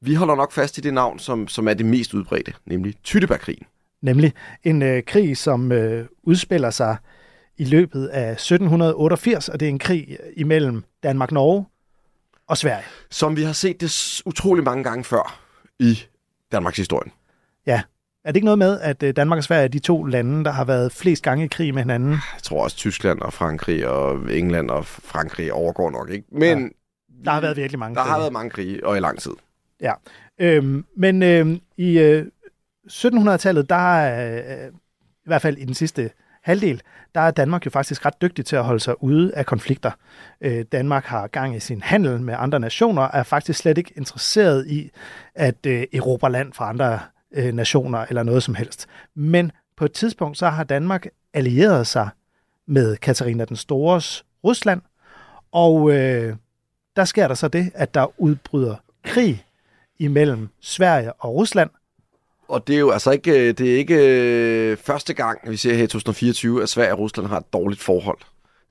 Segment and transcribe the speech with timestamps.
[0.00, 3.66] vi holder nok fast i det navn, som, som er det mest udbredte, nemlig Tyttebærkrigen.
[4.02, 4.32] Nemlig
[4.64, 6.96] en øh, krig, som øh, udspiller sig
[7.56, 11.66] i løbet af 1788, og det er en krig imellem Danmark, Norge
[12.46, 12.84] og Sverige.
[13.10, 15.40] Som vi har set det utrolig mange gange før
[15.78, 15.98] i
[16.52, 17.10] Danmarks historie.
[18.28, 20.50] Er det ikke noget med, at øh, Danmark og Sverige er de to lande, der
[20.50, 22.10] har været flest gange i krig med hinanden?
[22.10, 26.24] Jeg tror også Tyskland og Frankrig og England og Frankrig overgår nok, ikke?
[26.32, 27.24] Men ja.
[27.24, 28.10] der har været virkelig mange Der krige.
[28.12, 29.30] har været mange krige, og i lang tid.
[29.80, 29.92] Ja.
[30.38, 32.26] Øhm, men øhm, i øh,
[32.90, 34.68] 1700-tallet, der er øh,
[35.02, 36.10] i hvert fald i den sidste
[36.42, 36.82] halvdel,
[37.14, 39.90] der er Danmark jo faktisk ret dygtig til at holde sig ude af konflikter.
[40.40, 43.92] Øh, Danmark har gang i sin handel med andre nationer, og er faktisk slet ikke
[43.96, 44.90] interesseret i
[45.34, 46.98] at øh, erobre land fra andre
[47.34, 48.86] øh, nationer eller noget som helst.
[49.14, 52.08] Men på et tidspunkt, så har Danmark allieret sig
[52.66, 54.80] med Katarina den Stores Rusland,
[55.52, 56.36] og øh,
[56.96, 59.44] der sker der så det, at der udbryder krig
[59.98, 61.70] imellem Sverige og Rusland,
[62.48, 65.74] og det er jo altså ikke, øh, det er ikke øh, første gang, vi ser
[65.74, 68.18] her i 2024, at Sverige og Rusland har et dårligt forhold.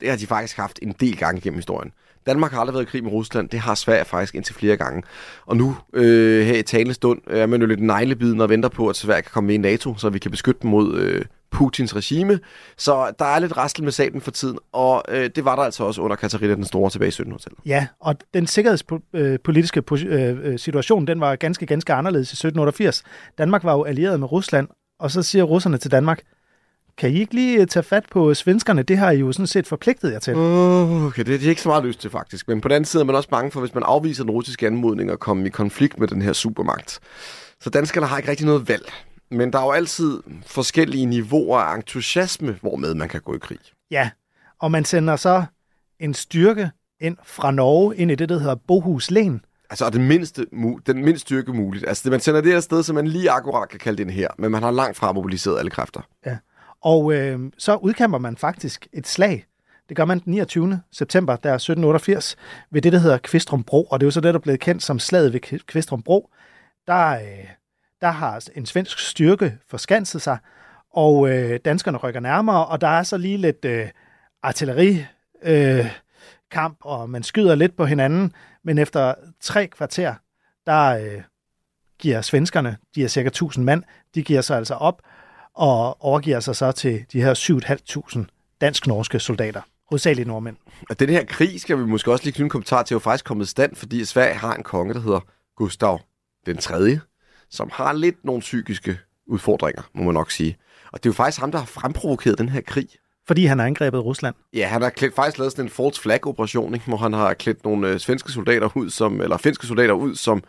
[0.00, 1.92] Det har de faktisk haft en del gange gennem historien.
[2.26, 3.48] Danmark har aldrig været i krig med Rusland.
[3.48, 5.02] Det har Sverige faktisk indtil flere gange.
[5.46, 8.88] Og nu, øh, her i talende stund, er man jo lidt neglebiden og venter på,
[8.88, 11.96] at Sverige kan komme med i NATO, så vi kan beskytte dem mod øh, Putins
[11.96, 12.38] regime.
[12.76, 15.84] Så der er lidt rastel med saten for tiden, og øh, det var der altså
[15.84, 17.58] også under Katarina den Store tilbage i 1700-tallet.
[17.66, 23.02] Ja, og den sikkerhedspolitiske øh, øh, øh, situation, den var ganske, ganske anderledes i 1788.
[23.38, 24.68] Danmark var jo allieret med Rusland,
[25.00, 26.22] og så siger russerne til Danmark,
[27.00, 28.82] kan I ikke lige tage fat på svenskerne?
[28.82, 30.34] Det har I jo sådan set forpligtet jer til.
[30.34, 32.48] Uh, okay, det er de ikke så meget lyst til faktisk.
[32.48, 34.66] Men på den anden side er man også bange for, hvis man afviser den russiske
[34.66, 37.00] anmodning og komme i konflikt med den her supermagt.
[37.60, 38.92] Så danskerne har ikke rigtig noget valg.
[39.30, 43.58] Men der er jo altid forskellige niveauer af entusiasme, hvormed man kan gå i krig.
[43.90, 44.10] Ja,
[44.58, 45.44] og man sender så
[46.00, 49.40] en styrke ind fra Norge ind i det, der hedder Bohus Len.
[49.70, 50.46] Altså den mindste,
[50.86, 51.88] den mindste styrke muligt.
[51.88, 54.28] Altså det, man sender det her sted, som man lige akkurat kan kalde den her,
[54.38, 56.00] men man har langt fra mobiliseret alle kræfter.
[56.26, 56.36] Ja,
[56.82, 59.46] og øh, så udkæmper man faktisk et slag.
[59.88, 60.80] Det gør man den 29.
[60.92, 62.36] september, der 1788,
[62.70, 64.60] ved det, der hedder Kvistrum Bro, og det er jo så det, der er blevet
[64.60, 66.30] kendt som slaget ved Kvistrum Bro.
[66.86, 67.48] Der, øh,
[68.00, 70.38] der har en svensk styrke forskanset sig,
[70.90, 73.88] og øh, danskerne rykker nærmere, og der er så lige lidt øh,
[74.42, 75.04] artilleri
[75.42, 75.86] øh,
[76.50, 80.14] kamp, og man skyder lidt på hinanden, men efter tre kvarter,
[80.66, 81.22] der øh,
[81.98, 83.82] giver svenskerne, de er cirka 1000 mand,
[84.14, 85.02] de giver sig altså op,
[85.60, 89.60] og overgiver sig så til de her 7.500 dansk-norske soldater,
[89.90, 90.56] hovedsageligt nordmænd.
[90.90, 93.00] Og den her krig, skal vi måske også lige knytte en kommentar til, er jo
[93.00, 95.20] faktisk kommet i stand, fordi Sverige har en konge, der hedder
[95.56, 96.00] Gustav
[96.46, 96.98] den 3.,
[97.50, 100.56] som har lidt nogle psykiske udfordringer, må man nok sige.
[100.92, 102.88] Og det er jo faktisk ham, der har fremprovokeret den her krig.
[103.26, 104.34] Fordi han har angrebet Rusland?
[104.52, 106.86] Ja, han har klædt, faktisk lavet sådan en false flag operation, ikke?
[106.86, 110.42] hvor han har klædt nogle øh, svenske soldater ud som, eller finske soldater ud som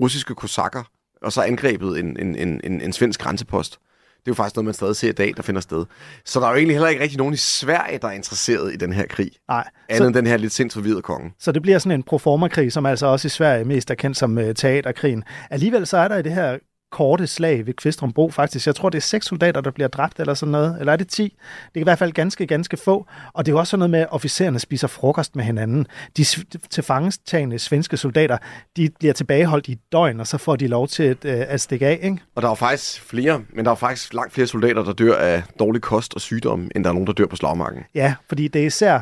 [0.00, 0.82] russiske kosakker,
[1.22, 3.78] og så angrebet en, en, en, en, en svensk grænsepost.
[4.24, 5.84] Det er jo faktisk noget, man stadig ser i dag, der finder sted.
[6.24, 8.76] Så der er jo egentlig heller ikke rigtig nogen i Sverige, der er interesseret i
[8.76, 9.30] den her krig.
[9.48, 9.68] Nej.
[9.88, 11.32] Andet så, end den her lidt sindsforvirrede konge.
[11.38, 14.38] Så det bliver sådan en proforma-krig, som altså også i Sverige mest er kendt som
[14.38, 15.24] uh, teaterkrigen.
[15.50, 16.58] Alligevel så er der i det her
[16.94, 18.66] korte slag ved Kvistrumbro faktisk.
[18.66, 20.76] Jeg tror, det er seks soldater, der bliver dræbt eller sådan noget.
[20.80, 21.22] Eller er det ti?
[21.22, 23.06] Det er i hvert fald ganske, ganske få.
[23.32, 25.86] Og det er også sådan noget med, at officererne spiser frokost med hinanden.
[26.16, 26.24] De
[26.70, 28.38] tilfangestagende svenske soldater,
[28.76, 31.60] de bliver tilbageholdt i et døgn, og så får de lov til at, øh, at
[31.60, 31.98] stikke af.
[32.02, 32.18] Ikke?
[32.34, 35.42] Og der er faktisk flere, men der er faktisk langt flere soldater, der dør af
[35.58, 37.84] dårlig kost og sygdom, end der er nogen, der dør på slagmarken.
[37.94, 39.00] Ja, fordi det er især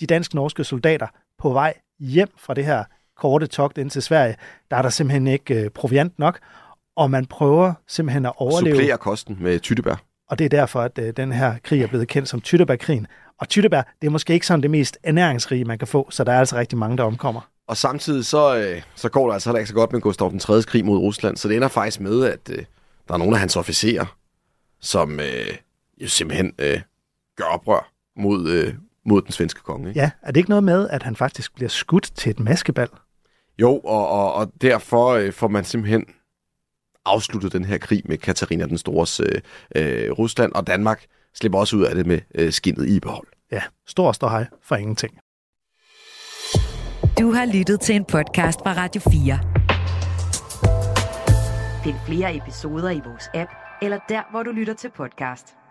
[0.00, 1.06] de dansk-norske soldater
[1.38, 2.84] på vej hjem fra det her
[3.16, 4.36] korte togt ind til Sverige,
[4.70, 6.38] der er der simpelthen ikke øh, proviant nok,
[6.96, 8.76] og man prøver simpelthen at overleve.
[8.76, 10.02] Supplere kosten med tyttebær.
[10.30, 13.06] Og det er derfor, at øh, den her krig er blevet kendt som tyttebærkrigen.
[13.38, 16.32] Og tyttebær, det er måske ikke sådan det mest ernæringsrige, man kan få, så der
[16.32, 17.40] er altså rigtig mange, der omkommer.
[17.66, 20.38] Og samtidig så, øh, så går det altså heller ikke så godt med Gustav den
[20.38, 20.62] 3.
[20.62, 22.64] krig mod Rusland, så det ender faktisk med, at øh,
[23.08, 24.16] der er nogle af hans officerer,
[24.80, 25.56] som øh,
[26.02, 26.80] jo simpelthen øh,
[27.36, 28.74] gør oprør mod, øh,
[29.06, 29.88] mod den svenske konge.
[29.88, 30.00] Ikke?
[30.00, 32.88] Ja, er det ikke noget med, at han faktisk bliver skudt til et maskebal?
[33.58, 36.04] Jo, og, og, og derfor øh, får man simpelthen
[37.04, 39.40] afsluttet den her krig med Katarina den Stores øh,
[39.76, 41.04] øh, Rusland, og Danmark
[41.34, 43.26] slipper også ud af det med øh, skinnet i behold.
[43.52, 45.18] Ja, stor hej for ingenting.
[47.18, 49.38] Du har lyttet til en podcast fra Radio 4.
[51.84, 53.50] Find flere episoder i vores app,
[53.82, 55.61] eller der, hvor du lytter til podcast.